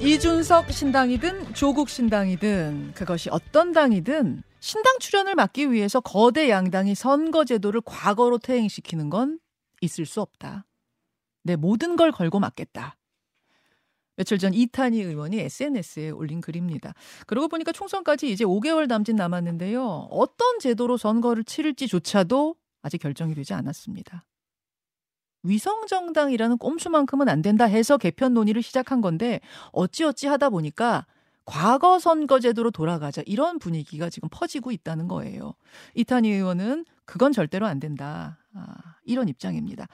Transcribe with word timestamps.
이준석 0.00 0.72
신당이든 0.72 1.54
조국 1.54 1.88
신당이든 1.88 2.92
그것이 2.94 3.30
어떤 3.30 3.72
당이든 3.72 4.42
신당 4.58 4.98
출연을 4.98 5.34
막기 5.34 5.70
위해서 5.70 6.00
거대 6.00 6.50
양당이 6.50 6.94
선거제도를 6.94 7.82
과거로 7.84 8.38
퇴행시키는 8.38 9.10
건 9.10 9.38
있을 9.80 10.06
수 10.06 10.20
없다. 10.20 10.66
내 11.44 11.56
모든 11.56 11.96
걸 11.96 12.12
걸고 12.12 12.40
맞겠다. 12.40 12.96
며칠 14.16 14.38
전 14.38 14.52
이탄희 14.54 15.00
의원이 15.00 15.38
SNS에 15.38 16.10
올린 16.10 16.40
글입니다. 16.40 16.94
그러고 17.26 17.48
보니까 17.48 17.72
총선까지 17.72 18.30
이제 18.30 18.44
5개월 18.44 18.86
남짓 18.86 19.14
남았는데요. 19.16 20.08
어떤 20.10 20.58
제도로 20.58 20.96
선거를 20.96 21.44
치를지조차도 21.44 22.56
아직 22.82 22.98
결정이 22.98 23.34
되지 23.34 23.54
않았습니다. 23.54 24.24
위성정당이라는 25.42 26.58
꼼수만큼은 26.58 27.28
안 27.28 27.42
된다 27.42 27.64
해서 27.64 27.96
개편 27.96 28.34
논의를 28.34 28.62
시작한 28.62 29.00
건데 29.00 29.40
어찌어찌 29.72 30.26
하다 30.26 30.50
보니까 30.50 31.06
과거 31.44 31.98
선거제도로 31.98 32.70
돌아가자 32.70 33.22
이런 33.26 33.58
분위기가 33.58 34.08
지금 34.08 34.28
퍼지고 34.30 34.70
있다는 34.70 35.08
거예요. 35.08 35.54
이탄희 35.94 36.30
의원은 36.30 36.84
그건 37.04 37.32
절대로 37.32 37.66
안 37.66 37.80
된다. 37.80 38.38
아, 38.54 38.76
이런 39.04 39.28
입장입니다. 39.28 39.88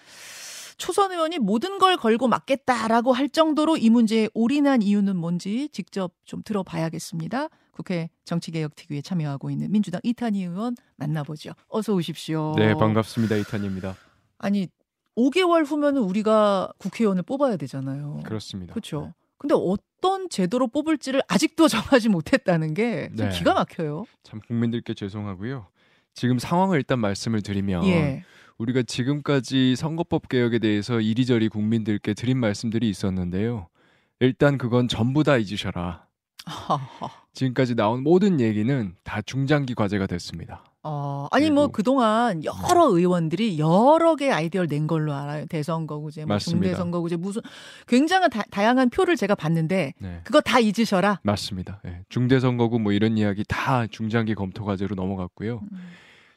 초선 0.77 1.11
의원이 1.11 1.39
모든 1.39 1.79
걸 1.79 1.97
걸고 1.97 2.29
맞겠다라고 2.29 3.13
할 3.13 3.29
정도로 3.29 3.77
이 3.77 3.91
문제에 3.91 4.29
올인한 4.35 4.83
이유는 4.83 5.17
뭔지 5.17 5.69
직접 5.73 6.13
좀 6.25 6.43
들어봐야겠습니다. 6.45 7.49
국회 7.73 8.11
정치개혁특위에 8.25 9.03
참여하고 9.03 9.51
있는 9.51 9.73
민주당 9.73 10.01
이탄희 10.05 10.45
의원 10.45 10.77
만나보죠. 10.97 11.53
어서 11.69 11.95
오십시오. 11.95 12.55
네, 12.57 12.75
반갑습니다. 12.75 13.37
이탄희입니다. 13.37 13.97
아니 14.39 14.69
5개월 15.19 15.67
후면은 15.67 16.03
우리가 16.03 16.73
국회의원을 16.79 17.25
뽑아야 17.25 17.57
되잖아요. 17.57 18.21
그렇습니다. 18.25 18.73
그렇죠. 18.73 19.03
네. 19.03 19.13
근데 19.37 19.55
어떤 19.57 20.29
제도로 20.31 20.69
뽑을지를 20.69 21.23
아직도 21.29 21.67
정하지 21.69 22.09
못했다는 22.09 22.75
게좀 22.75 23.17
네. 23.17 23.29
기가 23.31 23.55
막혀요. 23.55 24.07
참 24.23 24.41
국민들께 24.47 24.95
죄송하고요. 24.95 25.67
지금 26.15 26.39
상황을 26.39 26.79
일단 26.79 26.99
말씀을 26.99 27.43
드리면 27.43 27.85
예. 27.85 28.25
우리가 28.59 28.83
지금까지 28.83 29.77
선거법 29.77 30.29
개혁에 30.29 30.59
대해서 30.59 31.01
이리저리 31.01 31.49
국민들께 31.49 32.15
드린 32.15 32.39
말씀들이 32.39 32.89
있었는데요. 32.89 33.69
일단 34.19 34.59
그건 34.59 34.89
전부 34.89 35.23
다 35.23 35.37
잊으셔라. 35.37 36.07
지금까지 37.35 37.77
나온 37.77 38.03
모든 38.03 38.41
얘기는 38.41 38.97
다 39.05 39.23
중장기 39.23 39.75
과제가 39.75 40.07
됐습니다. 40.09 40.65
어, 40.85 41.27
아니 41.33 41.51
뭐 41.51 41.69
그동안 41.69 42.43
여러 42.45 42.87
의원들이 42.89 43.59
여러 43.59 44.15
개 44.17 44.31
아이디어를 44.31 44.69
낸 44.69 44.87
걸로 44.87 45.13
알아요. 45.13 45.47
대선거구제, 45.47 46.25
뭐 46.25 46.35
맞습니다. 46.37 46.69
중대선거구제 46.69 47.17
무슨 47.17 47.43
굉장한 47.87 48.31
다, 48.31 48.43
다양한 48.51 48.91
표를 48.91 49.17
제가 49.17 49.35
봤는데 49.35 49.95
네. 49.99 50.21
그거 50.25 50.41
다 50.41 50.61
잊으셔라. 50.61 51.21
맞습니다. 51.23 51.81
예, 51.87 52.03
중대선거구 52.09 52.79
뭐 52.79 52.93
이런 52.93 53.19
이야기 53.19 53.45
다 53.49 53.87
중장기 53.87 54.35
검토 54.35 54.65
과제로 54.65 54.95
넘어갔고요. 54.95 55.61
음. 55.71 55.79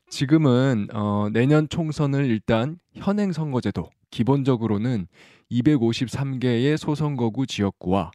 지금은 0.09 0.87
어, 0.93 1.29
내년 1.31 1.69
총선을 1.69 2.25
일단 2.25 2.77
현행 2.95 3.31
선거제도 3.31 3.89
기본적으로는 4.09 5.07
253개의 5.51 6.77
소선거구 6.77 7.45
지역구와 7.47 8.11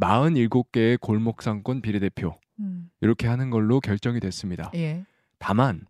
47개의 0.00 1.00
골목상권 1.00 1.80
비례대표 1.80 2.34
음. 2.60 2.90
이렇게 3.00 3.26
하는 3.26 3.50
걸로 3.50 3.80
결정이 3.80 4.20
됐습니다. 4.20 4.70
예. 4.74 5.04
다만 5.38 5.86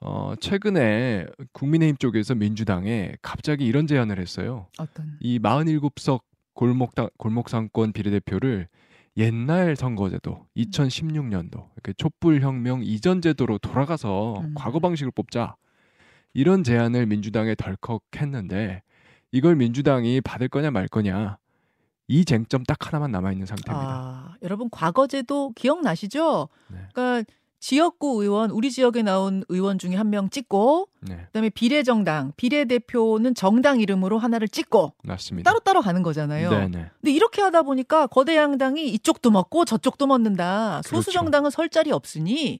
어, 0.00 0.34
최근에 0.40 1.26
국민의힘 1.52 1.96
쪽에서 1.96 2.34
민주당에 2.34 3.14
갑자기 3.22 3.66
이런 3.66 3.86
제안을 3.86 4.18
했어요. 4.18 4.66
어떤 4.78 5.16
이 5.20 5.38
47석 5.38 6.22
골목 6.54 6.94
골목상권 7.18 7.92
비례대표를 7.92 8.68
옛날 9.16 9.76
선거제도 9.76 10.46
2016년도 10.56 11.68
이렇게 11.74 11.92
촛불혁명 11.96 12.82
이전 12.82 13.20
제도로 13.20 13.58
돌아가서 13.58 14.40
음. 14.40 14.54
과거 14.54 14.80
방식을 14.80 15.12
뽑자 15.12 15.56
이런 16.34 16.64
제안을 16.64 17.06
민주당에 17.06 17.54
덜컥 17.54 18.02
했는데 18.16 18.82
이걸 19.30 19.54
민주당이 19.56 20.20
받을 20.22 20.48
거냐 20.48 20.70
말 20.70 20.88
거냐 20.88 21.38
이 22.08 22.24
쟁점 22.24 22.64
딱 22.64 22.86
하나만 22.86 23.10
남아 23.12 23.32
있는 23.32 23.46
상태입니다. 23.46 23.88
아, 23.88 24.34
여러분 24.42 24.68
과거 24.70 25.06
제도 25.06 25.50
기억나시죠? 25.54 26.48
네. 26.68 26.78
그러니까 26.92 27.30
지역구 27.62 28.20
의원 28.20 28.50
우리 28.50 28.72
지역에 28.72 29.02
나온 29.02 29.44
의원 29.48 29.78
중에 29.78 29.94
한 29.94 30.10
명 30.10 30.28
찍고 30.30 30.88
네, 31.02 31.26
그다음에 31.26 31.48
비례정당 31.48 32.32
비례대표는 32.36 33.36
정당 33.36 33.80
이름으로 33.80 34.18
하나를 34.18 34.48
찍고 34.48 34.94
맞습니다. 35.04 35.48
따로따로 35.48 35.80
가는 35.80 36.02
거잖아요. 36.02 36.50
네, 36.50 36.68
네. 36.68 36.90
근데 37.00 37.12
이렇게 37.12 37.40
하다 37.40 37.62
보니까 37.62 38.08
거대 38.08 38.36
양당이 38.36 38.88
이쪽도 38.88 39.30
먹고 39.30 39.64
저쪽도 39.64 40.08
먹는다. 40.08 40.82
소수 40.82 41.10
그렇죠. 41.10 41.12
정당은 41.12 41.50
설 41.50 41.68
자리 41.68 41.92
없으니 41.92 42.58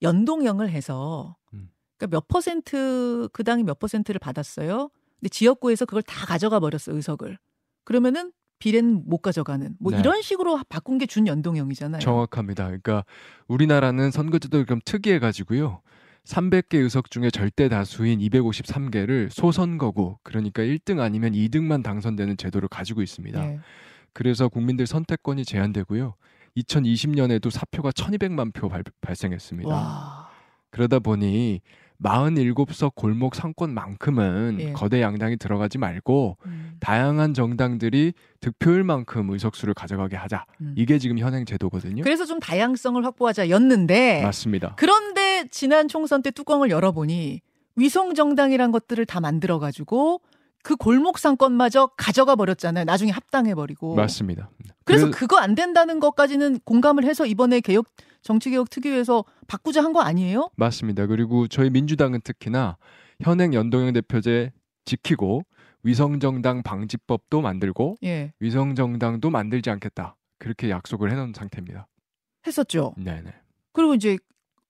연동형을 0.00 0.70
해서 0.70 1.36
음. 1.52 1.68
그러니까 1.98 2.16
몇 2.16 2.26
퍼센트 2.26 3.28
그 3.34 3.44
당이 3.44 3.64
몇 3.64 3.78
퍼센트를 3.78 4.18
받았어요. 4.18 4.88
근데 5.20 5.28
지역구에서 5.28 5.84
그걸 5.84 6.02
다 6.02 6.24
가져가 6.24 6.58
버렸어 6.58 6.92
의석을. 6.92 7.38
그러면은 7.84 8.32
비례는 8.58 9.02
못 9.06 9.18
가져가는 9.18 9.74
뭐 9.78 9.92
네. 9.92 9.98
이런 10.00 10.22
식으로 10.22 10.60
바꾼 10.68 10.98
게 10.98 11.06
준 11.06 11.26
연동형이잖아요. 11.26 12.00
정확합니다. 12.00 12.64
그러니까 12.64 13.04
우리나라는 13.48 14.10
선거제도를 14.10 14.66
좀 14.66 14.80
특이해 14.84 15.18
가지고요. 15.18 15.80
300개 16.24 16.76
의석 16.76 17.10
중에 17.10 17.28
절대 17.30 17.68
다수인 17.68 18.20
253개를 18.20 19.28
소선거구 19.30 20.16
그러니까 20.22 20.62
1등 20.62 21.00
아니면 21.00 21.32
2등만 21.32 21.82
당선되는 21.82 22.38
제도를 22.38 22.68
가지고 22.68 23.02
있습니다. 23.02 23.44
예. 23.44 23.58
그래서 24.14 24.48
국민들 24.48 24.86
선택권이 24.86 25.44
제한되고요. 25.44 26.14
2020년에도 26.56 27.50
사표가 27.50 27.90
1200만 27.90 28.54
표 28.54 28.68
발, 28.70 28.82
발생했습니다. 29.02 29.68
와. 29.68 30.30
그러다 30.70 30.98
보니 31.00 31.60
47석 32.02 32.94
골목 32.94 33.34
상권만큼은 33.34 34.56
예. 34.60 34.72
거대 34.72 35.00
양당이 35.00 35.36
들어가지 35.36 35.78
말고 35.78 36.36
음, 36.46 36.72
다양한 36.80 37.34
정당들이 37.34 38.12
득표율만큼 38.40 39.30
의석수를 39.30 39.74
가져가게 39.74 40.16
하자. 40.16 40.44
음. 40.60 40.74
이게 40.76 40.98
지금 40.98 41.18
현행 41.18 41.44
제도거든요. 41.44 42.02
그래서 42.02 42.24
좀 42.26 42.40
다양성을 42.40 43.02
확보하자였는데 43.04 44.22
맞습니다. 44.22 44.74
그런데 44.76 45.46
지난 45.50 45.88
총선 45.88 46.22
때 46.22 46.30
뚜껑을 46.30 46.70
열어보니 46.70 47.40
위성 47.76 48.14
정당이란 48.14 48.70
것들을 48.72 49.04
다 49.06 49.20
만들어 49.20 49.58
가지고 49.58 50.20
그 50.62 50.76
골목 50.76 51.18
상권마저 51.18 51.88
가져가 51.96 52.36
버렸잖아요. 52.36 52.84
나중에 52.84 53.10
합당해 53.10 53.54
버리고. 53.54 53.94
맞습니다. 53.96 54.50
그래서 54.84 55.06
그래- 55.06 55.18
그거 55.18 55.38
안 55.38 55.54
된다는 55.54 56.00
것까지는 56.00 56.60
공감을 56.64 57.04
해서 57.04 57.26
이번에 57.26 57.60
개혁 57.60 57.86
정치개혁 58.24 58.70
특위에서 58.70 59.24
바꾸자 59.46 59.82
한 59.84 59.92
거 59.92 60.00
아니에요? 60.00 60.50
맞습니다. 60.56 61.06
그리고 61.06 61.46
저희 61.46 61.70
민주당은 61.70 62.20
특히나 62.22 62.76
현행 63.22 63.54
연동형 63.54 63.92
대표제 63.92 64.50
지키고 64.84 65.42
위성정당 65.84 66.62
방지법도 66.62 67.40
만들고 67.42 67.96
예. 68.02 68.32
위성정당도 68.40 69.30
만들지 69.30 69.70
않겠다. 69.70 70.16
그렇게 70.38 70.68
약속을 70.70 71.12
해놓은 71.12 71.32
상태입니다. 71.34 71.86
했었죠. 72.46 72.94
네네. 72.98 73.32
그리고 73.72 73.94
이제 73.94 74.18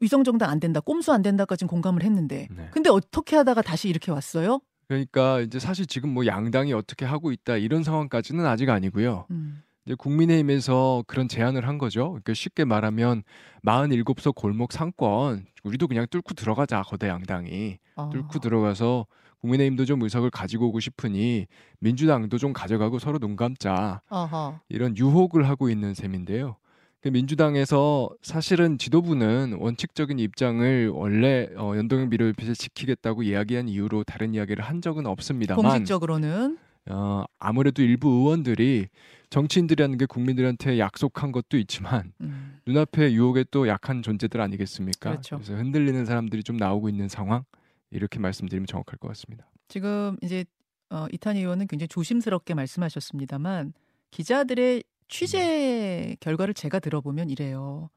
위성 0.00 0.24
정당 0.24 0.50
안 0.50 0.60
된다, 0.60 0.80
꼼수 0.80 1.12
안 1.12 1.22
된다까지는 1.22 1.68
공감을 1.68 2.02
했는데. 2.02 2.48
네. 2.50 2.68
근데 2.72 2.90
어떻게 2.90 3.36
하다가 3.36 3.62
다시 3.62 3.88
이렇게 3.88 4.10
왔어요? 4.12 4.60
그러니까 4.88 5.40
이제 5.40 5.58
사실 5.58 5.86
지금 5.86 6.10
뭐 6.12 6.26
양당이 6.26 6.72
어떻게 6.74 7.06
하고 7.06 7.32
있다 7.32 7.56
이런 7.56 7.82
상황까지는 7.82 8.44
아직 8.44 8.68
아니고요. 8.68 9.26
음. 9.30 9.62
이제 9.86 9.94
국민의힘에서 9.96 11.04
그런 11.06 11.28
제안을 11.28 11.68
한 11.68 11.78
거죠. 11.78 12.10
그러니까 12.10 12.34
쉽게 12.34 12.64
말하면 12.64 13.22
47석 13.64 14.34
골목 14.34 14.72
상권 14.72 15.46
우리도 15.62 15.88
그냥 15.88 16.06
뚫고 16.10 16.34
들어가자 16.34 16.82
거대 16.82 17.08
양당이 17.08 17.78
아. 17.96 18.10
뚫고 18.10 18.38
들어가서 18.38 19.06
국민의힘도 19.40 19.84
좀 19.84 20.02
의석을 20.02 20.30
가지고 20.30 20.68
오고 20.68 20.80
싶으니 20.80 21.46
민주당도 21.80 22.38
좀 22.38 22.54
가져가고 22.54 22.98
서로 22.98 23.18
눈 23.18 23.36
감자 23.36 24.00
아하. 24.08 24.60
이런 24.70 24.96
유혹을 24.96 25.48
하고 25.48 25.68
있는 25.68 25.92
셈인데요. 25.92 26.56
그 27.02 27.08
민주당에서 27.10 28.08
사실은 28.22 28.78
지도부는 28.78 29.58
원칙적인 29.60 30.18
입장을 30.18 30.88
원래 30.88 31.50
어, 31.58 31.74
연동형 31.76 32.08
비례대표제 32.08 32.54
지키겠다고 32.54 33.22
이야기한 33.24 33.68
이유로 33.68 34.04
다른 34.04 34.32
이야기를 34.32 34.64
한 34.64 34.80
적은 34.80 35.04
없습니다만 35.04 35.62
공식적으로는 35.62 36.56
어, 36.90 37.24
아무래도 37.38 37.82
일부 37.82 38.08
의원들이 38.10 38.88
정치인들이라는 39.30 39.98
게 39.98 40.06
국민들한테 40.06 40.78
약속한 40.78 41.32
것도 41.32 41.56
있지만 41.58 42.12
음. 42.20 42.58
눈앞에 42.66 43.12
유혹에 43.12 43.44
또 43.50 43.66
약한 43.68 44.02
존재들 44.02 44.40
아니겠습니까? 44.40 45.10
그렇죠. 45.10 45.38
래서 45.38 45.54
흔들리는 45.54 46.04
사람들이 46.04 46.42
좀 46.42 46.56
나오고 46.56 46.88
있는 46.88 47.08
상황 47.08 47.44
이렇게 47.90 48.18
말씀드리면 48.18 48.66
정확할 48.66 48.98
것 48.98 49.08
같습니다. 49.08 49.48
지금 49.68 50.16
이제 50.22 50.44
어, 50.90 51.06
이탄희 51.10 51.40
의원은 51.40 51.66
굉장히 51.66 51.88
조심스럽게 51.88 52.54
말씀하셨습니다만 52.54 53.72
기자들의 54.10 54.84
취재 55.08 56.16
결과를 56.20 56.54
제가 56.54 56.78
들어보면 56.78 57.30
이래요. 57.30 57.90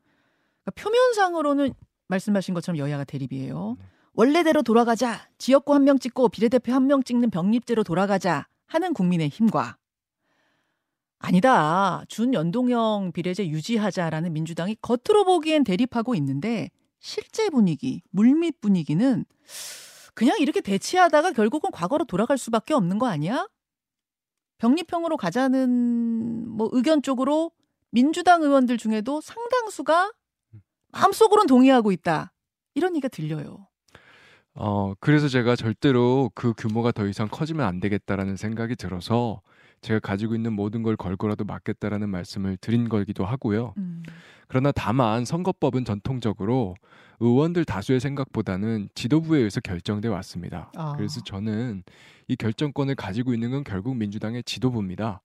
그러니까 0.64 0.82
표면상으로는 0.82 1.74
말씀하신 2.08 2.54
것처럼 2.54 2.78
여야가 2.78 3.04
대립이에요. 3.04 3.76
네. 3.80 3.86
원래대로 4.14 4.64
돌아가자. 4.64 5.28
지역구 5.38 5.74
한 5.76 5.84
명 5.84 6.00
찍고 6.00 6.30
비례대표 6.30 6.72
한 6.74 6.88
명 6.88 7.04
찍는 7.04 7.30
병립제로 7.30 7.84
돌아가자 7.84 8.48
하는 8.68 8.94
국민의 8.94 9.30
힘과 9.30 9.78
아니다. 11.20 12.04
준연동형 12.08 13.12
비례제 13.14 13.48
유지하자라는 13.48 14.34
민주당이 14.34 14.78
겉으로 14.82 15.26
보기엔 15.26 15.64
대립하고 15.64 16.16
있는데 16.16 16.70
실제 17.00 17.50
분위기, 17.50 18.02
물밑 18.12 18.62
분위기는 18.62 19.26
그냥 20.14 20.38
이렇게 20.40 20.62
대치하다가 20.62 21.32
결국은 21.32 21.72
과거로 21.72 22.06
돌아갈 22.06 22.38
수밖에 22.38 22.74
없는 22.74 23.00
거 23.00 23.08
아니야? 23.08 23.48
병립형으로 24.58 25.18
가자는 25.18 26.50
뭐 26.50 26.70
의견 26.72 27.02
쪽으로 27.02 27.52
민주당 27.92 28.42
의원들 28.42 28.78
중에도 28.78 29.22
상당수가 29.22 30.12
마음속으로는 30.92 31.48
동의하고 31.48 31.92
있다. 31.92 32.34
이런 32.74 32.96
얘기가 32.96 33.08
들려요. 33.10 33.67
어, 34.60 34.94
그래서 35.00 35.28
제가 35.28 35.56
절대로 35.56 36.32
그 36.34 36.54
규모가 36.58 36.92
더 36.92 37.08
이상 37.08 37.28
커지면 37.30 37.66
안 37.66 37.80
되겠다라는 37.80 38.36
생각이 38.36 38.76
들어서 38.76 39.42
제가 39.82 40.00
가지고 40.00 40.36
있는 40.36 40.54
모든 40.54 40.82
걸 40.82 40.96
걸고라도 40.96 41.46
막겠다라는 41.46 42.10
말씀을 42.10 42.58
드린 42.58 42.90
거기도 42.90 43.24
하고요. 43.24 43.74
음. 43.78 44.04
그러나 44.48 44.72
다만 44.72 45.26
선거법은 45.26 45.86
전통적으로 45.86 46.76
의원들 47.20 47.66
다수의 47.66 48.00
생각보다는 48.00 48.90
지도부에 48.96 49.40
의해서 49.40 49.60
결정돼 49.60 50.08
왔습니다. 50.08 50.72
아. 50.76 50.94
그래서 50.96 51.22
저는 51.24 51.84
이 52.28 52.36
결정권을 52.36 52.96
가지고 52.96 53.34
있는 53.34 53.52
건 53.52 53.64
결국 53.64 53.96
민주당의 53.96 54.44
지도부입니다. 54.44 55.22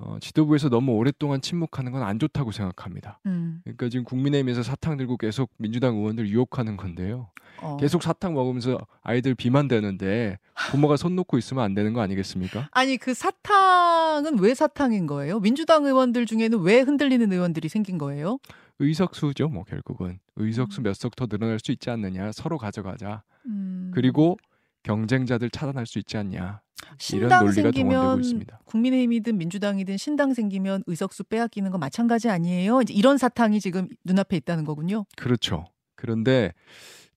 어, 0.00 0.16
지도부에서 0.20 0.68
너무 0.68 0.92
오랫동안 0.92 1.40
침묵하는 1.40 1.90
건 1.92 2.02
안 2.02 2.18
좋다고 2.18 2.52
생각합니다. 2.52 3.18
음. 3.26 3.60
그러니까 3.64 3.88
지금 3.88 4.04
국민의힘에서 4.04 4.62
사탕 4.62 4.96
들고 4.96 5.16
계속 5.16 5.50
민주당 5.58 5.96
의원들 5.96 6.28
유혹하는 6.28 6.76
건데요. 6.76 7.30
어. 7.60 7.76
계속 7.78 8.02
사탕 8.02 8.34
먹으면서 8.34 8.78
아이들 9.02 9.34
비만 9.34 9.66
되는데 9.66 10.38
부모가 10.70 10.96
손 10.96 11.16
놓고 11.16 11.36
있으면 11.38 11.64
안 11.64 11.74
되는 11.74 11.92
거 11.92 12.00
아니겠습니까? 12.00 12.68
아니 12.70 12.96
그 12.96 13.12
사탕은 13.14 14.38
왜 14.38 14.54
사탕인 14.54 15.06
거예요? 15.06 15.40
민주당 15.40 15.84
의원들 15.84 16.26
중에는 16.26 16.60
왜 16.60 16.80
흔들리는 16.80 17.32
의원들이 17.32 17.68
생긴 17.68 17.98
거예요? 17.98 18.38
의석수죠, 18.78 19.48
뭐 19.48 19.64
결국은 19.64 20.20
의석수 20.36 20.80
음. 20.80 20.84
몇석 20.84 21.16
더 21.16 21.26
늘어날 21.26 21.58
수 21.58 21.72
있지 21.72 21.90
않느냐, 21.90 22.30
서로 22.30 22.58
가져가자. 22.58 23.24
음. 23.46 23.90
그리고 23.92 24.38
경쟁자들 24.84 25.50
차단할 25.50 25.84
수 25.86 25.98
있지 25.98 26.16
않냐. 26.16 26.60
신당 26.98 27.50
생기면. 27.50 28.22
국민의힘이든 28.64 29.38
민주당이든 29.38 29.96
신당 29.96 30.34
생기면 30.34 30.84
의석수 30.86 31.24
빼앗기는 31.24 31.70
거 31.70 31.78
마찬가지 31.78 32.28
아니에요? 32.28 32.82
이제 32.82 32.92
이런 32.94 33.18
사탕이 33.18 33.60
지금 33.60 33.88
눈앞에 34.04 34.36
있다는 34.36 34.64
거군요. 34.64 35.04
그렇죠. 35.16 35.66
그런데 35.96 36.52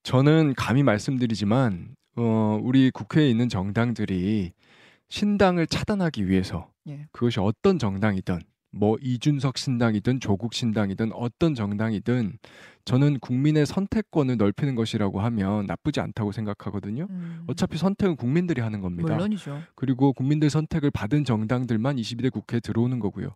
저는 0.03 0.53
감히 0.55 0.83
말씀드리지만 0.83 1.95
어, 2.15 2.59
우리 2.61 2.91
국회에 2.91 3.29
있는 3.29 3.49
정당들이 3.49 4.53
신당을 5.09 5.67
차단하기 5.67 6.27
위해서 6.27 6.69
예. 6.87 7.05
그것이 7.11 7.39
어떤 7.39 7.77
정당이든 7.77 8.39
뭐 8.71 8.97
이준석 9.01 9.57
신당이든 9.57 10.19
조국 10.19 10.53
신당이든 10.53 11.11
어떤 11.13 11.53
정당이든 11.53 12.37
저는 12.85 13.19
국민의 13.19 13.65
선택권을 13.65 14.37
넓히는 14.37 14.75
것이라고 14.75 15.21
하면 15.21 15.65
나쁘지 15.65 15.99
않다고 15.99 16.31
생각하거든요. 16.31 17.07
음. 17.09 17.43
어차피 17.47 17.77
선택은 17.77 18.15
국민들이 18.15 18.61
하는 18.61 18.81
겁니다. 18.81 19.13
물론이죠. 19.13 19.61
그리고 19.75 20.13
국민들 20.13 20.49
선택을 20.49 20.91
받은 20.91 21.25
정당들만 21.25 21.97
22대 21.97 22.31
국회에 22.31 22.59
들어오는 22.59 22.99
거고요. 22.99 23.35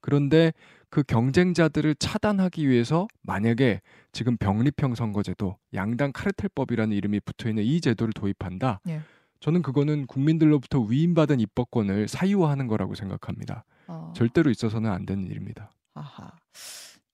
그런데 0.00 0.52
그 0.90 1.02
경쟁자들을 1.02 1.94
차단하기 1.94 2.68
위해서 2.68 3.06
만약에 3.22 3.80
지금 4.10 4.36
병립형 4.36 4.94
선거제도, 4.94 5.56
양당 5.72 6.12
카르텔법이라는 6.12 6.94
이름이 6.94 7.20
붙어 7.20 7.48
있는 7.48 7.62
이 7.64 7.80
제도를 7.80 8.12
도입한다. 8.12 8.80
예. 8.88 9.00
저는 9.40 9.62
그거는 9.62 10.06
국민들로부터 10.06 10.80
위임받은 10.80 11.40
입법권을 11.40 12.08
사유화하는 12.08 12.66
거라고 12.66 12.94
생각합니다. 12.94 13.64
어. 13.86 14.12
절대로 14.14 14.50
있어서는 14.50 14.90
안 14.90 15.06
되는 15.06 15.26
일입니다. 15.26 15.72
아하. 15.94 16.32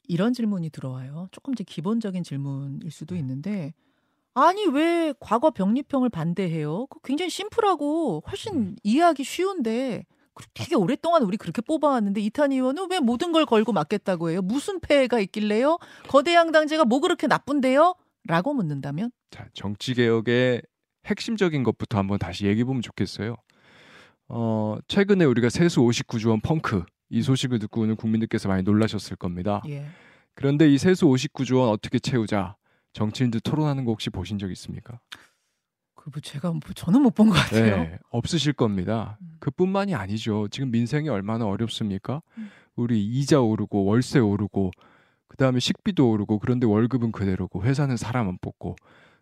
이런 0.08 0.32
질문이 0.32 0.70
들어와요. 0.70 1.28
조금 1.30 1.52
이제 1.52 1.62
기본적인 1.62 2.24
질문일 2.24 2.90
수도 2.90 3.14
네. 3.14 3.20
있는데 3.20 3.74
아니 4.34 4.66
왜 4.66 5.12
과거 5.20 5.50
병립형을 5.50 6.08
반대해요? 6.08 6.86
그 6.86 6.98
굉장히 7.04 7.30
심플하고 7.30 8.24
훨씬 8.28 8.54
음. 8.54 8.76
이해하기 8.82 9.22
쉬운데 9.24 10.04
그 10.34 10.44
되게 10.54 10.76
오랫동안 10.76 11.22
우리 11.24 11.36
그렇게 11.36 11.60
뽑아왔는데 11.60 12.20
이탄 12.20 12.52
의원은 12.52 12.88
왜 12.90 13.00
모든 13.00 13.32
걸 13.32 13.44
걸고 13.44 13.72
맞겠다고 13.72 14.30
해요? 14.30 14.40
무슨 14.40 14.80
폐해가 14.80 15.18
있길래요? 15.20 15.78
거대 16.08 16.34
양당제가 16.34 16.84
뭐 16.84 17.00
그렇게 17.00 17.26
나쁜데요? 17.26 17.94
라고 18.24 18.54
묻는다면 18.54 19.10
자, 19.30 19.48
정치 19.54 19.94
개혁의 19.94 20.62
핵심적인 21.06 21.64
것부터 21.64 21.98
한번 21.98 22.18
다시 22.18 22.46
얘기해 22.46 22.64
보면 22.64 22.82
좋겠어요. 22.82 23.36
어, 24.28 24.76
최근에 24.88 25.24
우리가 25.24 25.48
세수 25.48 25.80
59조 25.80 26.28
원 26.28 26.40
펑크 26.40 26.84
이 27.10 27.22
소식을 27.22 27.58
듣고는 27.60 27.96
국민들께서 27.96 28.48
많이 28.48 28.62
놀라셨을 28.62 29.16
겁니다. 29.16 29.62
예. 29.68 29.86
그런데 30.34 30.68
이 30.72 30.78
세수 30.78 31.06
59조 31.06 31.58
원 31.60 31.70
어떻게 31.70 31.98
채우자 31.98 32.56
정치인들 32.92 33.40
토론하는 33.40 33.84
거 33.84 33.90
혹시 33.92 34.10
보신 34.10 34.38
적 34.38 34.50
있습니까? 34.50 35.00
그뭐 35.94 36.20
제가 36.22 36.50
뭐 36.50 36.60
저는 36.74 37.02
못 37.02 37.14
본 37.14 37.28
것 37.28 37.34
같아요. 37.34 37.76
네, 37.82 37.98
없으실 38.10 38.52
겁니다. 38.52 39.18
음. 39.20 39.36
그뿐만이 39.40 39.94
아니죠. 39.94 40.48
지금 40.50 40.70
민생이 40.70 41.08
얼마나 41.08 41.46
어렵습니까? 41.46 42.22
음. 42.38 42.50
우리 42.76 43.04
이자 43.04 43.40
오르고 43.40 43.84
월세 43.84 44.20
오르고 44.20 44.70
그다음에 45.26 45.58
식비도 45.60 46.08
오르고 46.10 46.38
그런데 46.38 46.66
월급은 46.66 47.12
그대로고 47.12 47.64
회사는 47.64 47.96
사람 47.96 48.28
안 48.28 48.38
뽑고 48.40 48.76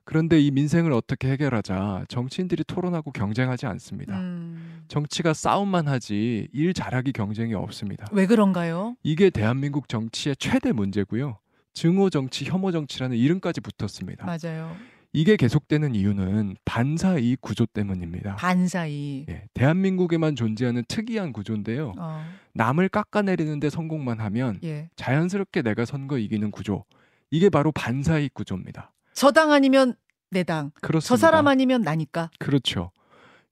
그런데 0.05 0.39
이 0.41 0.51
민생을 0.53 0.93
어떻게 0.93 1.31
해결하자 1.33 2.05
정치인들이 2.09 2.63
토론하고 2.65 3.11
경쟁하지 3.11 3.67
않습니다. 3.67 4.17
음. 4.21 4.76
정치가 4.89 5.33
싸움만 5.33 5.89
하지 5.89 6.49
일 6.53 6.75
잘하기 6.75 7.13
경쟁이 7.13 7.55
없습니다. 7.55 8.07
왜 8.13 8.27
그런가요? 8.27 8.97
이게 9.03 9.31
대한민국 9.31 9.89
정치의 9.89 10.37
최대 10.37 10.73
문제고요. 10.73 11.39
증오 11.73 12.09
정치, 12.11 12.45
혐오 12.45 12.73
정치라는 12.73 13.17
이름까지 13.17 13.61
붙었습니다. 13.61 14.25
맞아요. 14.25 14.75
이게 15.13 15.37
계속되는 15.37 15.95
이유는 15.95 16.57
반사 16.65 17.19
이익 17.19 17.41
구조 17.41 17.65
때문입니다. 17.65 18.37
반사이. 18.37 19.27
예, 19.29 19.45
대한민국에만 19.55 20.37
존재하는 20.37 20.85
특이한 20.89 21.33
구조인데요. 21.33 21.95
어, 21.99 22.23
남을 22.53 22.89
깎아내리는데 22.91 23.71
성공만 23.71 24.21
하면 24.21 24.59
예. 24.65 24.91
자연스럽게 24.97 25.63
내가 25.63 25.85
선거 25.87 26.19
이기는 26.19 26.51
구조. 26.51 26.85
이게 27.31 27.49
바로 27.49 27.73
반사이익 27.73 28.35
구조입니다. 28.35 28.93
저당 29.15 29.53
아니면 29.53 29.95
내 30.31 30.43
당. 30.43 30.71
그렇습니다. 30.83 31.09
저 31.09 31.17
사람 31.17 31.47
아니면 31.47 31.81
나니까. 31.81 32.31
그렇죠. 32.39 32.91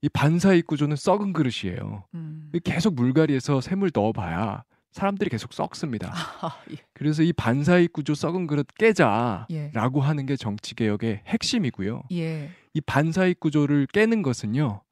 이 0.05 0.09
반사이익 0.11 0.67
구조는 0.67 0.97
썩은 0.97 1.33
그릇이에요. 1.33 2.05
음. 2.13 2.53
계속 2.63 2.95
물갈이에서 2.95 3.63
샘을 3.63 3.91
넣어봐야 3.95 4.65
사람들이 4.93 5.31
계속 5.31 5.55
썩습니다. 5.55 6.13
아, 6.13 6.59
예. 6.71 6.77
그래서 6.93 7.23
이 7.23 7.33
반사이익 7.33 7.95
구조 7.95 8.15
썩은 8.15 8.47
그릇 8.47 8.67
깨자라고 8.77 9.49
예. 9.51 9.71
하는 10.07 10.27
게 10.27 10.37
정치 10.37 10.75
개혁의 10.75 11.23
핵심이고요. 11.27 12.03
예. 12.13 12.51
이 12.75 12.81
반사이익 12.83 13.41
구조를 13.41 13.87
깨는 13.95 14.21
것은요. 14.21 14.83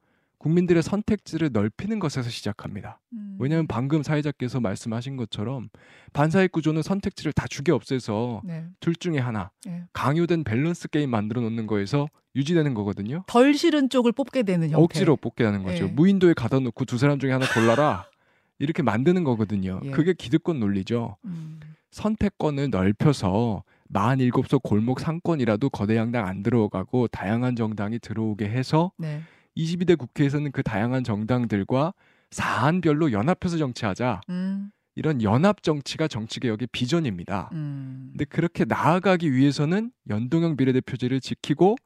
국민들의 0.43 0.83
선택지를 0.83 1.51
넓히는 1.53 2.01
것에서 2.01 2.29
시작합니다. 2.29 2.99
음. 3.13 3.37
왜냐하면 3.39 3.69
방금 3.69 4.03
사회자께서 4.03 4.59
말씀하신 4.59 5.17
것처럼 5.17 5.69
반사이익 6.13 6.51
구조는 6.51 6.83
선택지를 6.83 7.33
다 7.33 7.47
죽여 7.49 7.77
없애서 7.77 8.43
네. 8.45 8.67
둘 8.81 8.97
중에 8.97 9.19
하나 9.19 9.53
예. 9.69 9.85
강요된 9.93 10.43
밸런스 10.43 10.89
게임 10.89 11.11
만들어 11.11 11.41
놓는 11.43 11.69
거에서 11.69 12.09
유지되는 12.35 12.75
거거든요. 12.75 13.23
덜 13.29 13.55
싫은 13.55 13.89
쪽을 13.89 14.11
뽑게 14.11 14.43
되는 14.43 14.69
형태. 14.69 14.83
억지로 14.83 15.15
뽑게 15.15 15.45
하는 15.45 15.63
거죠. 15.63 15.85
예. 15.85 15.89
무인도에 15.89 16.35
가다 16.35 16.59
놓고 16.59 16.87
두 16.87 16.99
사람 16.99 17.21
중에 17.21 17.31
하나 17.31 17.47
골라라 17.47 18.07
이렇게 18.59 18.83
만드는 18.83 19.23
거거든요. 19.23 19.81
예. 19.85 19.91
그게 19.93 20.13
기득권 20.13 20.59
논리죠. 20.59 21.19
음. 21.25 21.61
선택권을 21.93 22.71
넓혀서 22.71 23.63
47석 23.93 24.63
골목 24.65 24.99
상권이라도 24.99 25.71
거대 25.71 25.97
양당 25.97 26.27
안 26.27 26.43
들어가고 26.43 27.07
다양한 27.09 27.55
정당이 27.55 28.01
들어오게 28.01 28.47
해서 28.47 28.91
네. 28.99 29.21
22대 29.57 29.99
국회에서는 29.99 30.53
그 30.53 30.63
다양한 30.63 31.05
정당들과 31.05 31.95
사안별로 32.31 33.13
연합해서 33.13 33.59
정치하자. 33.59 34.21
음. 34.31 34.71
이런 34.95 35.23
연합 35.23 35.63
정치가 35.63 36.07
정치 36.07 36.39
개혁의 36.41 36.69
비전입니다. 36.71 37.49
음. 37.53 38.09
근데 38.13 38.25
그렇게 38.27 38.65
나아가기 38.67 39.33
위해서는 39.33 39.91
연동형 40.11 40.57
비례대표제를 40.57 41.21
지키고 41.21 41.77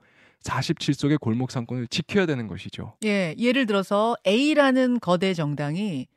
47석의 0.42 1.20
골목 1.20 1.50
상권을 1.50 1.86
지켜야 1.88 2.26
되는 2.26 2.46
것이죠. 2.48 2.96
예, 3.04 3.34
예를 3.38 3.66
들어서 3.66 4.16
A라는 4.26 4.98
거대 5.00 5.34
정당이 5.34 6.08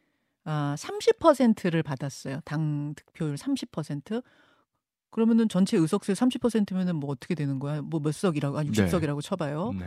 아, 0.45 0.75
30%를 0.79 1.83
받았어요. 1.83 2.39
당 2.43 2.93
득표율 2.95 3.35
30%. 3.35 4.23
그러면은 5.11 5.47
전체 5.49 5.77
의석수의 5.77 6.15
30%면은 6.15 6.95
뭐 6.95 7.09
어떻게 7.11 7.35
되는 7.35 7.59
거야? 7.59 7.81
뭐 7.81 7.99
몇 7.99 8.13
석이라고? 8.13 8.57
아, 8.57 8.63
60석이라고 8.63 9.21
쳐봐요. 9.21 9.73
네. 9.77 9.85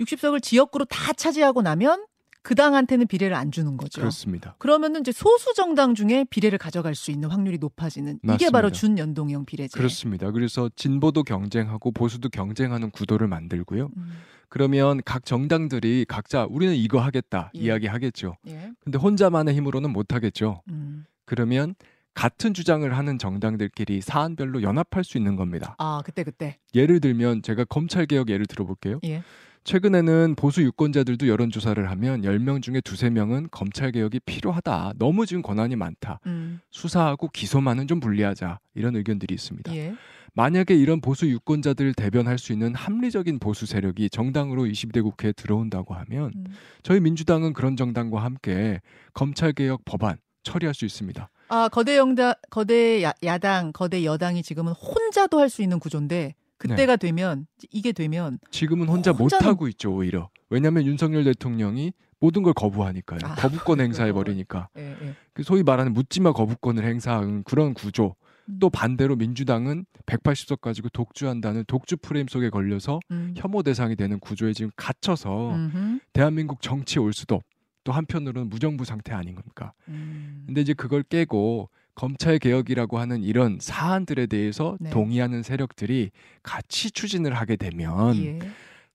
60석을 0.00 0.42
지역구로 0.42 0.86
다 0.86 1.12
차지하고 1.12 1.62
나면 1.62 2.06
그 2.42 2.54
당한테는 2.54 3.06
비례를 3.06 3.36
안 3.36 3.52
주는 3.52 3.76
거죠. 3.76 4.00
그렇습니다. 4.00 4.54
그러면은 4.58 5.00
이제 5.00 5.12
소수 5.12 5.52
정당 5.54 5.94
중에 5.94 6.24
비례를 6.30 6.56
가져갈 6.56 6.94
수 6.94 7.10
있는 7.10 7.28
확률이 7.28 7.58
높아지는 7.58 8.18
이게 8.22 8.26
맞습니다. 8.26 8.50
바로 8.50 8.70
준연동형 8.70 9.44
비례제. 9.44 9.76
그렇습니다. 9.76 10.30
그래서 10.30 10.70
진보도 10.74 11.22
경쟁하고 11.22 11.92
보수도 11.92 12.30
경쟁하는 12.30 12.90
구도를 12.90 13.28
만들고요. 13.28 13.90
음, 13.94 14.12
그러면 14.48 15.02
각 15.04 15.26
정당들이 15.26 16.06
각자 16.08 16.46
우리는 16.48 16.74
이거 16.74 16.98
하겠다 17.00 17.52
예. 17.56 17.60
이야기하겠죠. 17.60 18.36
예. 18.48 18.72
근데 18.80 18.96
혼자만의 18.96 19.54
힘으로는 19.54 19.92
못 19.92 20.14
하겠죠. 20.14 20.62
음. 20.70 21.04
그러면 21.26 21.74
같은 22.14 22.54
주장을 22.54 22.90
하는 22.96 23.18
정당들끼리 23.18 24.00
사안별로 24.00 24.62
연합할 24.62 25.04
수 25.04 25.18
있는 25.18 25.36
겁니다. 25.36 25.76
아 25.78 26.00
그때 26.04 26.24
그때. 26.24 26.58
예를 26.74 27.00
들면 27.00 27.42
제가 27.42 27.64
검찰 27.64 28.06
개혁 28.06 28.30
예를 28.30 28.46
들어 28.46 28.64
볼게요. 28.64 28.98
예. 29.04 29.22
최근에는 29.64 30.34
보수 30.36 30.62
유권자들도 30.62 31.28
여론조사를 31.28 31.90
하면 31.90 32.22
10명 32.22 32.62
중에 32.62 32.80
두세 32.80 33.10
명은 33.10 33.48
검찰 33.50 33.92
개혁이 33.92 34.20
필요하다. 34.20 34.94
너무 34.96 35.26
지금 35.26 35.42
권한이 35.42 35.76
많다. 35.76 36.18
음. 36.26 36.60
수사하고 36.70 37.28
기소만은 37.28 37.86
좀 37.86 38.00
분리하자. 38.00 38.58
이런 38.74 38.96
의견들이 38.96 39.34
있습니다. 39.34 39.74
예. 39.76 39.94
만약에 40.32 40.74
이런 40.74 41.00
보수 41.00 41.28
유권자들을 41.28 41.94
대변할 41.94 42.38
수 42.38 42.52
있는 42.52 42.74
합리적인 42.74 43.38
보수 43.38 43.66
세력이 43.66 44.10
정당으로 44.10 44.62
22대 44.64 45.02
국회에 45.02 45.32
들어온다고 45.32 45.94
하면 45.94 46.32
음. 46.36 46.44
저희 46.82 47.00
민주당은 47.00 47.52
그런 47.52 47.76
정당과 47.76 48.22
함께 48.22 48.80
검찰 49.12 49.52
개혁 49.52 49.84
법안 49.84 50.16
처리할 50.44 50.72
수 50.74 50.84
있습니다. 50.86 51.28
아 51.48 51.68
거대 51.68 51.96
영당, 51.96 52.32
거대 52.48 53.02
야, 53.02 53.12
야당, 53.24 53.72
거대 53.72 54.04
여당이 54.04 54.42
지금은 54.44 54.72
혼자도 54.72 55.40
할 55.40 55.50
수 55.50 55.62
있는 55.62 55.80
구조인데 55.80 56.34
그때가 56.60 56.96
되면 56.96 57.46
이게 57.72 57.92
되면 57.92 58.38
지금은 58.50 58.86
혼자 58.88 59.12
못 59.12 59.30
혼자는- 59.32 59.44
하고 59.44 59.66
있죠, 59.68 59.92
오히려. 59.94 60.28
왜냐하면 60.50 60.84
윤석열 60.84 61.24
대통령이 61.24 61.92
모든 62.20 62.42
걸 62.42 62.52
거부하니까요. 62.52 63.20
아, 63.24 63.34
거부권 63.34 63.80
행사해 63.80 64.12
버리니까. 64.12 64.68
예, 64.76 64.96
예. 65.02 65.14
그 65.32 65.42
소위 65.42 65.62
말하는 65.62 65.94
묻지마 65.94 66.32
거부권을 66.32 66.84
행사한 66.84 67.44
그런 67.44 67.72
구조. 67.72 68.14
음. 68.50 68.58
또 68.60 68.68
반대로 68.68 69.16
민주당은 69.16 69.86
180석 70.06 70.60
가지고 70.60 70.88
독주한다는 70.90 71.64
독주 71.66 71.96
프레임 71.98 72.26
속에 72.28 72.50
걸려서 72.50 73.00
음. 73.10 73.32
혐오 73.36 73.62
대상이 73.62 73.96
되는 73.96 74.18
구조에 74.20 74.52
지금 74.52 74.70
갇혀서 74.76 75.54
음흠. 75.54 75.98
대한민국 76.12 76.60
정치에 76.60 77.00
올 77.00 77.12
수도 77.14 77.42
또 77.84 77.92
한편으로는 77.92 78.50
무정부 78.50 78.84
상태 78.84 79.14
아닌 79.14 79.34
겁니까? 79.34 79.72
음. 79.88 80.42
근데 80.46 80.60
이제 80.60 80.74
그걸 80.74 81.02
깨고 81.02 81.70
검찰 82.00 82.38
개혁이라고 82.38 82.98
하는 82.98 83.22
이런 83.22 83.58
사안들에 83.60 84.26
대해서 84.26 84.78
네. 84.80 84.88
동의하는 84.88 85.42
세력들이 85.42 86.10
같이 86.42 86.90
추진을 86.90 87.34
하게 87.34 87.56
되면 87.56 88.16
예. 88.16 88.38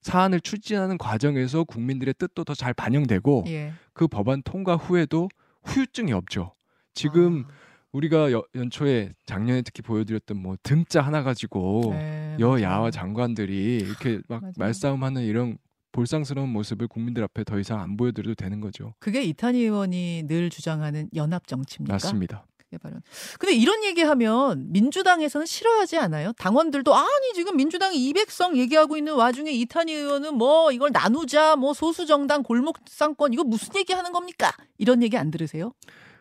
사안을 0.02 0.42
추진하는 0.42 0.98
과정에서 0.98 1.66
국민들의 1.66 2.16
뜻도 2.18 2.44
더 2.44 2.56
잘 2.56 2.74
반영되고 2.74 3.44
예. 3.48 3.74
그 3.94 4.08
법안 4.08 4.42
통과 4.42 4.76
후에도 4.76 5.30
후유증이 5.66 6.14
없죠. 6.14 6.54
지금 6.96 7.46
아, 7.48 7.54
우리가 7.92 8.32
여- 8.32 8.44
연초에 8.56 9.12
작년에 9.28 9.62
특히 9.62 9.84
보여드렸던 9.84 10.38
뭐 10.42 10.56
등자 10.64 11.02
하나 11.02 11.22
가지고 11.22 11.90
네, 11.92 12.38
여야와. 12.40 12.90
장관들이 12.90 13.78
이렇게 13.84 14.20
막 14.28 14.42
맞아요. 14.42 14.54
말싸움하는 14.58 15.22
이런 15.22 15.60
볼상스러운 15.92 16.50
모습을 16.50 16.88
국민들 16.88 17.24
앞에 17.24 17.44
더 17.44 17.60
이상 17.60 17.82
안 17.82 17.98
보여드려도 17.98 18.34
되는 18.34 18.60
거죠. 18.62 18.96
그게 19.00 19.22
이탄희 19.24 19.60
의원이 19.62 20.24
늘 20.28 20.50
주장하는 20.50 21.08
연합 21.16 21.46
정치입니까? 21.48 21.94
맞습니다. 21.94 22.46
그게 22.76 22.78
바로. 22.78 22.98
근데 23.40 23.56
이런 23.56 23.84
얘기하면 23.84 24.72
민주당에서는 24.72 25.46
싫어하지 25.46 25.98
않아요? 25.98 26.34
당원들도 26.34 26.94
아니 26.94 27.34
지금 27.34 27.58
민주당이 27.58 27.98
200석 28.14 28.58
얘기하고 28.58 28.98
있는 28.98 29.14
와중에 29.14 29.52
이탄희 29.52 29.94
의원은 29.94 30.36
뭐 30.36 30.72
이걸 30.72 30.92
나누자 30.92 31.56
뭐 31.56 31.74
소수 31.74 32.06
정당 32.06 32.44
골목 32.44 32.80
상권 32.88 33.34
이거 33.34 33.44
무슨 33.44 33.76
얘기하는 33.76 34.12
겁니까? 34.12 34.52
이런 34.78 35.02
얘기 35.04 35.18
안 35.18 35.32
들으세요? 35.32 35.74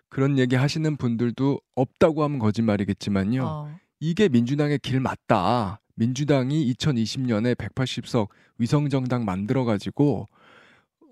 그런 0.08 0.38
얘기 0.38 0.54
하시는 0.54 0.96
분들도 0.96 1.60
없다고 1.74 2.22
하면 2.24 2.38
거짓말이겠지만요. 2.38 3.44
어. 3.44 3.76
이게 4.00 4.28
민주당의 4.28 4.78
길 4.78 5.00
맞다. 5.00 5.80
민주당이 5.96 6.72
2020년에 6.74 7.54
180석 7.56 8.28
위성정당 8.58 9.24
만들어가지고 9.24 10.28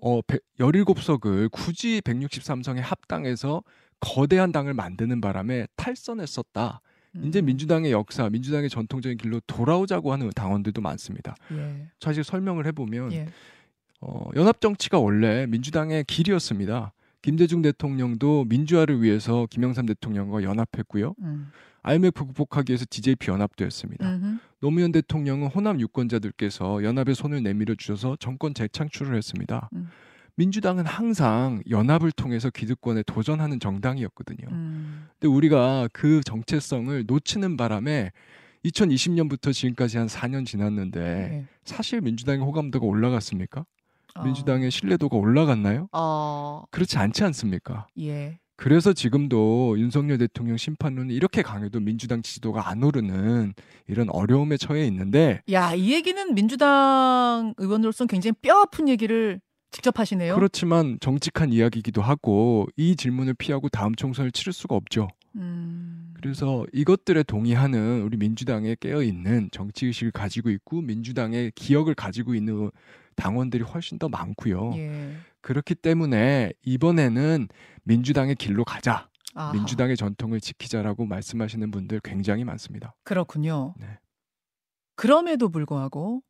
어 0.01 0.19
17석을 0.59 1.49
굳이 1.51 2.01
163석에 2.01 2.81
합당해서 2.81 3.63
거대한 4.03 4.51
당을 4.51 4.73
만드는 4.73 5.21
바람에 5.21 5.67
탈선했었다. 5.75 6.81
이제 7.23 7.41
음. 7.41 7.45
민주당의 7.45 7.91
역사, 7.91 8.29
민주당의 8.29 8.69
전통적인 8.69 9.17
길로 9.17 9.39
돌아오자고 9.45 10.11
하는 10.11 10.29
당원들도 10.35 10.81
많습니다. 10.81 11.35
예. 11.51 11.87
사실 11.99 12.23
설명을 12.23 12.65
해보면 12.67 13.13
예. 13.13 13.27
어, 14.01 14.29
연합 14.35 14.59
정치가 14.59 14.99
원래 14.99 15.45
민주당의 15.45 16.03
길이었습니다. 16.05 16.91
김대중 17.21 17.61
대통령도 17.61 18.45
민주화를 18.45 19.01
위해서 19.01 19.47
김영삼 19.49 19.85
대통령과 19.85 20.43
연합했고요. 20.43 21.15
음. 21.21 21.51
IMF 21.83 22.25
극복하기 22.25 22.71
위해서 22.71 22.85
DJP 22.89 23.29
연합도 23.29 23.63
했습니다. 23.63 24.09
음흠. 24.09 24.37
노무현 24.59 24.91
대통령은 24.91 25.47
호남 25.47 25.79
유권자들께서 25.79 26.83
연합에 26.83 27.13
손을 27.13 27.43
내밀어 27.43 27.75
주셔서 27.75 28.17
정권 28.19 28.53
재창출을 28.53 29.15
했습니다. 29.15 29.69
음. 29.73 29.89
민주당은 30.35 30.85
항상 30.85 31.61
연합을 31.69 32.11
통해서 32.11 32.49
기득권에 32.49 33.03
도전하는 33.03 33.59
정당이었거든요. 33.59 34.47
음. 34.51 35.07
근데 35.19 35.33
우리가 35.33 35.89
그 35.93 36.21
정체성을 36.23 37.05
놓치는 37.05 37.55
바람에 37.57 38.11
2020년부터 38.65 39.53
지금까지 39.53 39.97
한 39.97 40.07
4년 40.07 40.45
지났는데 40.45 40.99
예. 41.01 41.45
사실 41.65 42.01
민주당의 42.01 42.41
호감도가 42.45 42.85
올라갔습니까? 42.85 43.65
어. 44.15 44.23
민주당의 44.23 44.71
신뢰도가 44.71 45.17
올라갔나요? 45.17 45.89
어. 45.91 46.63
그렇지 46.71 46.97
않지 46.97 47.23
않습니까? 47.25 47.87
예. 47.99 48.39
그래서 48.55 48.93
지금도 48.93 49.77
윤석열 49.79 50.17
대통령 50.17 50.57
심판론이 50.57 51.13
이렇게 51.13 51.41
강해도 51.41 51.79
민주당 51.79 52.21
지지도가 52.21 52.69
안 52.69 52.83
오르는 52.83 53.53
이런 53.87 54.09
어려움에 54.09 54.57
처해 54.57 54.85
있는데 54.87 55.41
야, 55.51 55.73
이 55.73 55.91
얘기는 55.91 56.33
민주당 56.33 57.53
의원으로서는 57.57 58.07
굉장히 58.07 58.33
뼈 58.41 58.61
아픈 58.61 58.87
얘기를 58.87 59.41
직접 59.73 59.99
하시네요. 59.99 60.35
그렇지만 60.35 60.99
정직한 61.01 61.51
이야기이기도 61.51 62.01
하고 62.01 62.67
이 62.77 62.95
질문을 62.95 63.33
피하고 63.33 63.69
다음 63.69 63.95
총선을 63.95 64.31
치를 64.31 64.53
수가 64.53 64.75
없죠. 64.75 65.07
음. 65.35 66.13
그래서 66.15 66.63
이것들에 66.71 67.23
동의하는 67.23 68.03
우리 68.03 68.15
민주당에 68.15 68.75
깨어 68.79 69.01
있는 69.01 69.49
정치 69.51 69.87
의식을 69.87 70.11
가지고 70.11 70.51
있고 70.51 70.81
민주당의 70.81 71.51
기억을 71.55 71.95
가지고 71.95 72.35
있는 72.35 72.69
당원들이 73.15 73.63
훨씬 73.63 73.97
더 73.97 74.07
많고요. 74.09 74.73
예. 74.75 75.17
그렇기 75.41 75.73
때문에 75.75 76.53
이번에는 76.63 77.47
민주당의 77.83 78.35
길로 78.35 78.63
가자. 78.63 79.09
아하. 79.33 79.53
민주당의 79.53 79.97
전통을 79.97 80.39
지키자라고 80.39 81.07
말씀하시는 81.07 81.71
분들 81.71 81.99
굉장히 82.03 82.43
많습니다. 82.43 82.95
그렇군요. 83.03 83.73
네. 83.79 83.87
그럼에도 84.95 85.49
불구하고 85.49 86.21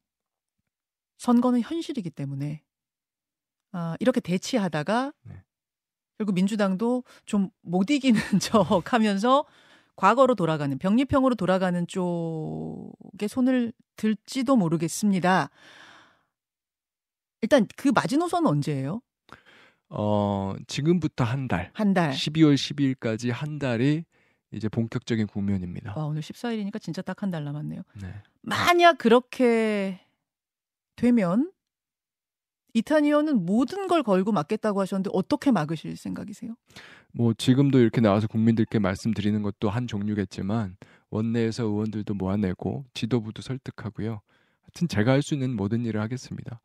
선거는 1.17 1.59
현실이기 1.59 2.09
때문에 2.09 2.63
아, 3.73 3.95
이렇게 3.99 4.19
대치하다가 4.21 5.11
네. 5.23 5.43
결국 6.17 6.33
민주당도 6.35 7.03
좀 7.25 7.49
못 7.61 7.89
이기는 7.89 8.19
척하면서 8.39 9.45
과거로 9.95 10.35
돌아가는 10.35 10.75
병립형으로 10.77 11.35
돌아가는 11.35 11.85
쪽에 11.87 13.27
손을 13.27 13.73
들지도 13.95 14.55
모르겠습니다. 14.55 15.49
일단 17.41 17.67
그 17.75 17.89
마지노선은 17.89 18.49
언제예요? 18.49 19.01
어, 19.89 20.55
지금부터 20.67 21.23
한 21.23 21.47
달, 21.47 21.69
한 21.73 21.93
달. 21.93 22.11
12월 22.11 22.55
12일까지 22.55 23.31
한 23.31 23.59
달이 23.59 24.05
이제 24.51 24.69
본격적인 24.69 25.27
국면입니다. 25.27 25.93
와, 25.95 26.05
오늘 26.05 26.21
14일이니까 26.21 26.81
진짜 26.81 27.01
딱 27.01 27.21
한 27.23 27.29
달 27.31 27.43
남았네요. 27.43 27.81
네. 28.01 28.13
만약 28.41 28.97
그렇게 28.97 29.99
되면 30.95 31.51
이탄 32.73 33.05
의원은 33.05 33.45
모든 33.45 33.87
걸 33.87 34.03
걸고 34.03 34.31
막겠다고 34.31 34.81
하셨는데 34.81 35.11
어떻게 35.13 35.51
막으실 35.51 35.95
생각이세요? 35.95 36.55
뭐 37.11 37.33
지금도 37.33 37.79
이렇게 37.79 38.01
나와서 38.01 38.27
국민들께 38.27 38.79
말씀드리는 38.79 39.41
것도 39.43 39.69
한 39.69 39.87
종류겠지만 39.87 40.77
원내에서 41.11 41.63
의원들도 41.65 42.13
모아내고 42.15 42.85
지도부도 42.93 43.41
설득하고요. 43.43 44.21
하여튼 44.63 44.87
제가 44.87 45.11
할 45.11 45.21
수 45.21 45.35
있는 45.35 45.55
모든 45.55 45.85
일을 45.85 46.01
하겠습니다. 46.01 46.59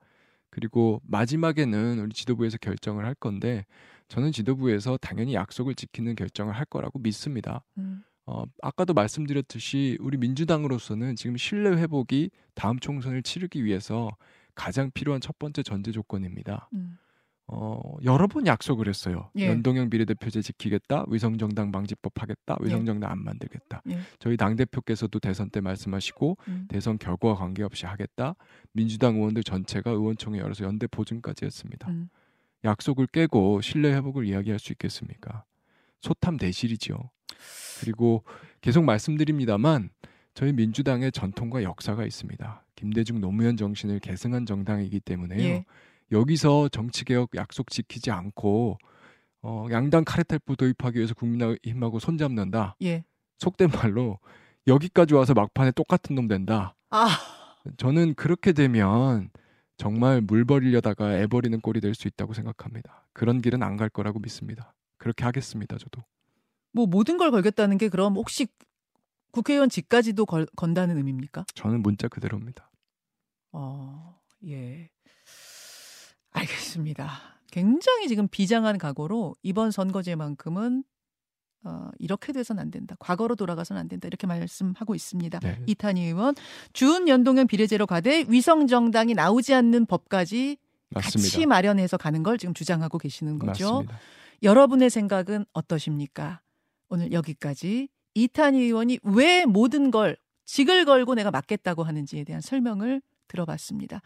그리고 0.51 1.03
마지막에는 1.07 1.99
우리 2.01 2.13
지도부에서 2.15 2.57
결정을 2.57 3.05
할 3.05 3.15
건데 3.15 3.67
저는 4.09 4.33
지도부에서 4.33 4.97
당연히 4.97 5.35
약속을 5.35 5.75
지키는 5.75 6.15
결정을 6.17 6.55
할 6.55 6.65
거라고 6.65 6.99
믿습니다. 6.99 7.63
음, 7.77 8.03
어, 8.25 8.45
아까도 8.63 8.95
말씀드렸듯이 8.95 9.99
우리 10.01 10.17
민주당으로서는 10.17 11.17
지금 11.17 11.37
신뢰 11.37 11.71
회복이 11.77 12.31
다음 12.55 12.79
총선을 12.79 13.23
치르기 13.23 13.65
위해서 13.65 14.11
가장 14.59 14.91
필요한 14.91 15.21
첫 15.21 15.39
번째 15.39 15.63
전제 15.63 15.93
조건입니다. 15.93 16.69
음. 16.73 16.99
어, 17.47 17.81
여러 18.05 18.27
번 18.27 18.47
약속을 18.47 18.89
했어요. 18.89 19.31
예. 19.39 19.47
연동형 19.47 19.89
비례대표제 19.89 20.43
지키겠다, 20.43 21.05
위성정당 21.09 21.71
방지법 21.71 22.21
하겠다, 22.21 22.57
위성정당 22.61 23.09
안 23.11 23.23
만들겠다. 23.23 23.83
예. 23.89 24.01
저희 24.19 24.37
당 24.37 24.57
대표께서도 24.57 25.21
대선 25.21 25.49
때 25.49 25.61
말씀하시고 25.61 26.37
음. 26.49 26.67
대선 26.69 26.99
결과와 26.99 27.37
관계없이 27.37 27.87
하겠다. 27.87 28.35
민주당 28.73 29.15
의원들 29.15 29.45
전체가 29.45 29.93
의원총회 29.93 30.41
열어서 30.41 30.65
연대 30.65 30.89
보증까지 30.89 31.45
했습니다. 31.45 31.89
음. 31.89 32.09
약속을 32.65 33.07
깨고 33.07 33.61
신뢰 33.61 33.95
회복을 33.95 34.27
이야기할 34.27 34.59
수 34.59 34.73
있겠습니까? 34.73 35.45
소탐 36.01 36.37
대실이죠. 36.37 37.11
그리고 37.81 38.25
계속 38.61 38.85
말씀드립니다만 38.85 39.91
저희 40.39 40.53
민주당의 40.53 41.11
전통과 41.11 41.65
역사가 41.65 42.05
있습니다. 42.07 42.65
김대중 42.77 43.21
노무현 43.21 43.57
정신을 43.57 43.99
계승한 43.99 44.47
정당이기 44.47 45.01
때문에요. 45.01 45.41
예. 45.43 45.65
여기서 46.13 46.69
정치개혁 46.69 47.31
약속 47.35 47.71
지키지 47.71 48.13
않고 48.13 48.79
어, 49.43 49.67
양당 49.73 50.05
카르텔부 50.05 50.55
도입하기 50.55 50.97
위해서 50.99 51.13
국민의힘하고 51.15 51.99
손잡는다. 51.99 52.77
예. 52.83 53.03
속된 53.39 53.71
말로 53.71 54.21
여기까지 54.69 55.15
와서 55.15 55.35
막판에 55.35 55.73
똑같은 55.73 56.15
놈 56.15 56.29
된다. 56.29 56.77
아, 56.91 57.09
저는 57.77 58.15
그렇게 58.15 58.53
되면 58.53 59.31
정말 59.77 60.21
물 60.21 60.45
버리려다가 60.45 61.19
애 61.19 61.27
버리는 61.27 61.61
꼴이 61.61 61.81
될 61.81 61.97
수 61.97 62.07
있다고 62.07 62.33
생각합니다. 62.33 63.09
그런 63.13 63.43
길은 63.43 63.65
안 63.65 63.77
갈 63.77 63.89
거라고 63.89 64.21
믿습니다. 64.21 64.73
그렇게 64.99 65.25
하겠습니다, 65.25 65.79
저도. 65.79 66.01
뭐 66.73 66.87
모든 66.87 67.17
걸 67.19 67.33
걸겠다는 67.33 67.77
게 67.77 67.89
그럼 67.89 68.15
혹시 68.15 68.47
국회의원 69.31 69.69
직까지도 69.69 70.27
걸, 70.27 70.47
건다는 70.57 70.97
의미입니까? 70.97 71.45
저는 71.55 71.83
문자 71.83 72.09
그대로입니다. 72.09 72.71
어, 73.53 74.19
예. 74.47 74.91
알겠습니다. 76.31 77.41
굉장히 77.51 78.09
지금 78.09 78.29
비장한 78.29 78.79
각오로 78.79 79.37
이번 79.43 79.71
선거제만큼은 79.71 80.85
어, 81.65 81.91
이렇게 81.99 82.33
돼선 82.33 82.59
안 82.59 82.71
된다. 82.71 82.95
과거로 83.01 83.35
돌아가선 83.35 83.77
안 83.77 83.89
된다. 83.89 84.07
이렇게 84.07 84.27
말씀하고 84.27 84.95
있습니다. 84.95 85.41
네. 85.41 85.63
이탄희 85.67 86.03
의원 86.05 86.35
준 86.73 87.09
연동형 87.09 87.47
비례제로 87.47 87.87
가되 87.87 88.25
위성 88.29 88.67
정당이 88.67 89.15
나오지 89.15 89.55
않는 89.55 89.87
법까지 89.87 90.57
같이 90.95 91.19
맞습니다. 91.19 91.47
마련해서 91.49 91.97
가는 91.97 92.23
걸 92.23 92.39
지금 92.39 92.55
주장하고 92.55 92.99
계시는 92.99 93.39
거죠. 93.39 93.73
맞습니다. 93.73 93.99
여러분의 94.43 94.89
생각은 94.89 95.45
어떠십니까? 95.53 96.41
오늘 96.89 97.13
여기까지 97.13 97.89
이탄희 98.25 98.61
의원이 98.61 98.99
왜 99.03 99.45
모든 99.47 99.91
걸 99.91 100.17
직을 100.45 100.85
걸고 100.85 101.15
내가 101.15 101.31
맡겠다고 101.31 101.83
하는지에 101.85 102.25
대한 102.25 102.41
설명을 102.41 103.01
들어봤습니다. 103.29 104.01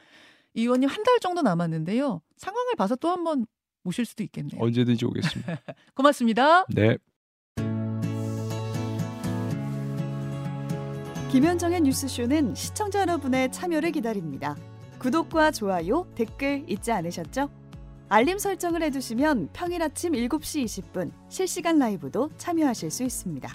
이 0.54 0.62
의원님 0.62 0.88
한 0.88 1.02
달 1.04 1.18
정도 1.20 1.42
남았는데요. 1.42 2.20
상황을 2.36 2.74
봐서 2.76 2.96
또 2.96 3.08
한 3.08 3.24
번 3.24 3.46
모실 3.84 4.04
수도 4.04 4.22
있겠네요. 4.22 4.60
언제든지 4.62 5.04
오겠습니다. 5.04 5.58
고맙습니다. 5.94 6.64
네. 6.68 6.96
김현정의 11.30 11.80
뉴스쇼는 11.80 12.54
시청자 12.54 13.00
여러분의 13.00 13.50
참여를 13.50 13.90
기다립니다. 13.92 14.56
구독과 14.98 15.50
좋아요, 15.52 16.06
댓글 16.14 16.64
잊지 16.68 16.92
않으셨죠? 16.92 17.50
알림 18.08 18.38
설정을 18.38 18.82
해두시면 18.82 19.48
평일 19.54 19.82
아침 19.82 20.12
7시 20.12 20.64
20분 20.64 21.10
실시간 21.30 21.78
라이브도 21.78 22.30
참여하실 22.36 22.90
수 22.90 23.02
있습니다. 23.02 23.50